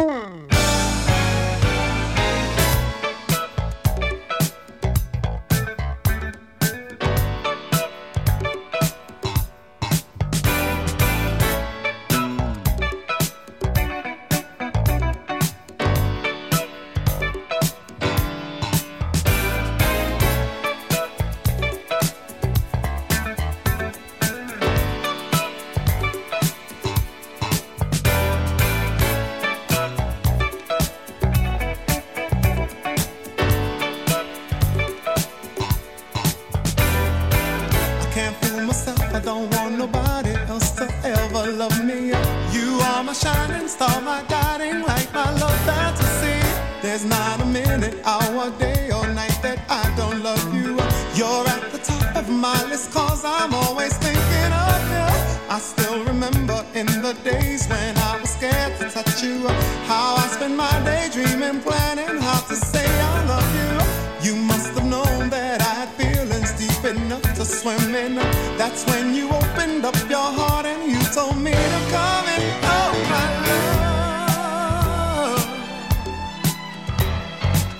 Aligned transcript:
Mm. 0.00 0.49
myself. 38.70 39.00
I 39.12 39.18
don't 39.18 39.48
want 39.54 39.78
nobody 39.78 40.34
else 40.52 40.70
to 40.78 40.86
ever 41.02 41.42
love 41.62 41.78
me. 41.84 42.00
You 42.56 42.68
are 42.90 43.02
my 43.02 43.12
shining 43.12 43.66
star, 43.66 44.00
my 44.00 44.22
guiding 44.28 44.82
light, 44.88 45.08
my 45.12 45.28
love 45.42 45.60
fantasy. 45.68 46.38
There's 46.82 47.04
not 47.04 47.40
a 47.40 47.46
minute, 47.46 47.96
hour, 48.04 48.46
day, 48.64 48.82
or 48.96 49.06
night 49.20 49.38
that 49.46 49.58
I 49.82 49.84
don't 50.00 50.22
love 50.22 50.46
you. 50.54 50.70
You're 51.18 51.46
at 51.54 51.64
the 51.74 51.80
top 51.90 52.16
of 52.20 52.28
my 52.28 52.58
list, 52.70 52.92
cause 52.92 53.24
I'm 53.24 53.52
always 53.54 53.94
thinking 54.06 54.52
of 54.68 54.80
you. 54.94 55.08
I 55.56 55.58
still 55.72 56.04
remember 56.04 56.58
in 56.74 56.86
the 57.06 57.14
days 57.24 57.66
when 57.66 57.99
That's 68.60 68.84
when 68.84 69.14
you 69.14 69.26
opened 69.30 69.86
up 69.86 69.96
your 70.10 70.18
heart 70.18 70.66
and 70.66 70.92
you 70.92 71.00
told 71.14 71.38
me 71.38 71.52
to 71.52 71.80
come 71.90 72.26
in. 72.28 72.42
oh 72.62 72.92
my 73.08 73.26
love. 73.48 75.46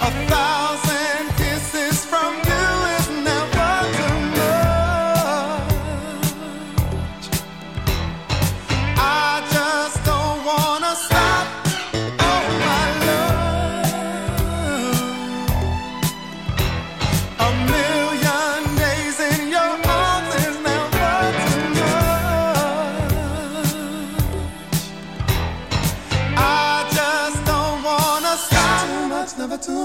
A 0.00 0.10
thousand 0.30 0.59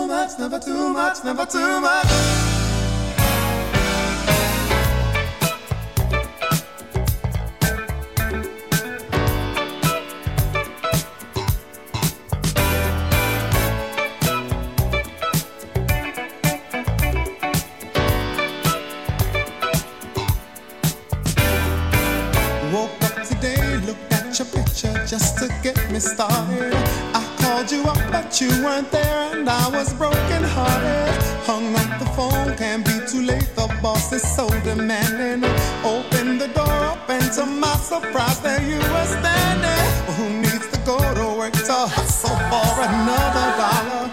too 0.06 0.12
much, 0.12 0.40
never 0.40 0.60
too 0.60 0.94
much, 0.94 1.24
never 1.24 1.46
too 1.46 1.82
much. 1.82 2.56
just 25.08 25.38
to 25.38 25.48
get 25.62 25.92
me 25.92 26.00
started 26.00 26.85
but 28.12 28.42
you 28.42 28.50
weren't 28.64 28.92
there 28.92 29.34
and 29.34 29.50
I 29.50 29.70
was 29.70 29.94
broken 29.94 30.44
hearted. 30.44 31.24
Hung 31.46 31.76
up 31.76 32.00
the 32.00 32.06
phone, 32.18 32.56
can't 32.58 32.84
be 32.86 32.98
too 33.08 33.22
late. 33.22 33.50
The 33.56 33.68
boss 33.82 34.12
is 34.14 34.24
so 34.36 34.48
demanding. 34.64 35.44
Open 35.84 36.38
the 36.38 36.48
door 36.50 36.78
up 36.92 37.10
and 37.10 37.32
to 37.34 37.46
my 37.46 37.76
surprise, 37.78 38.40
there 38.42 38.62
you 38.62 38.78
were 38.78 39.10
standing. 39.20 39.86
Well, 40.06 40.16
who 40.20 40.28
needs 40.42 40.68
to 40.74 40.80
go 40.86 40.98
to 41.00 41.38
work 41.38 41.54
to 41.54 41.80
hustle 41.98 42.38
for 42.52 42.72
another 42.90 43.48
dollar? 43.62 44.06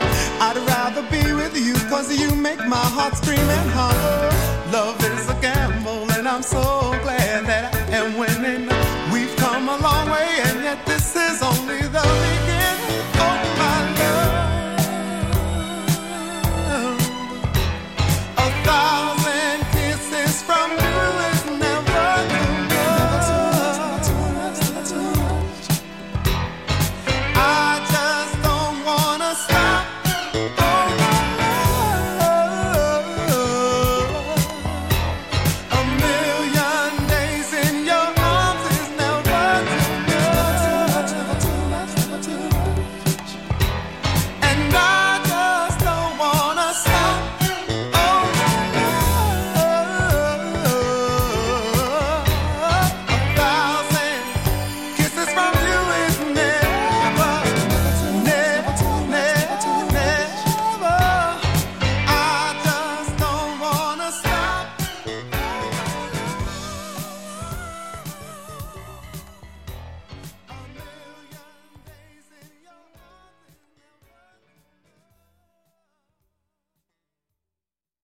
I'd 0.47 0.59
rather 0.75 1.03
be 1.11 1.33
with 1.33 1.57
you 1.57 1.75
cause 1.89 2.09
you 2.15 2.35
make 2.35 2.59
my 2.67 2.87
heart 2.97 3.17
scream 3.17 3.49
and 3.59 3.71
holler. 3.71 4.31
Love 4.73 4.99
is 5.05 5.29
a 5.29 5.35
gamble 5.41 6.11
and 6.13 6.27
I'm 6.29 6.43
so 6.43 6.61
glad. 7.03 7.22